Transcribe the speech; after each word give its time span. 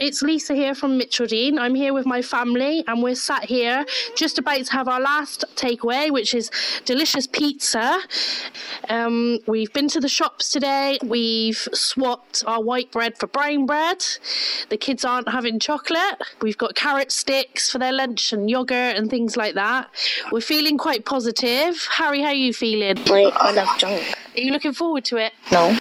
It's 0.00 0.22
Lisa 0.22 0.54
here 0.54 0.74
from 0.74 0.98
Mitcheldean. 0.98 1.58
I'm 1.58 1.74
here 1.74 1.92
with 1.92 2.06
my 2.06 2.22
family 2.22 2.82
and 2.88 3.02
we're 3.02 3.14
sat 3.14 3.44
here 3.44 3.84
just 4.16 4.38
about 4.38 4.64
to 4.64 4.72
have 4.72 4.88
our 4.88 4.98
last 4.98 5.44
takeaway, 5.56 6.10
which 6.10 6.32
is 6.32 6.50
delicious 6.86 7.26
pizza. 7.26 8.00
Um, 8.88 9.40
we've 9.46 9.70
been 9.74 9.88
to 9.88 10.00
the 10.00 10.08
shops 10.08 10.50
today. 10.50 10.96
We've 11.04 11.68
swapped 11.74 12.42
our 12.46 12.62
white 12.62 12.90
bread 12.90 13.18
for 13.18 13.26
brown 13.26 13.66
bread. 13.66 14.02
The 14.70 14.78
kids 14.78 15.04
aren't 15.04 15.28
having 15.28 15.58
chocolate. 15.58 16.16
We've 16.40 16.56
got 16.56 16.74
carrot 16.74 17.12
sticks 17.12 17.70
for 17.70 17.76
their 17.76 17.92
lunch 17.92 18.32
and 18.32 18.48
yogurt 18.48 18.96
and 18.96 19.10
things 19.10 19.36
like 19.36 19.54
that. 19.56 19.90
We're 20.32 20.40
feeling 20.40 20.78
quite 20.78 21.04
positive. 21.04 21.86
Harry, 21.90 22.22
how 22.22 22.28
are 22.28 22.32
you 22.32 22.54
feeling? 22.54 23.04
Like, 23.04 23.34
I 23.36 23.50
love 23.50 23.76
junk. 23.76 24.14
Are 24.34 24.40
you 24.40 24.50
looking 24.50 24.72
forward 24.72 25.04
to 25.06 25.18
it? 25.18 25.34
No. 25.52 25.76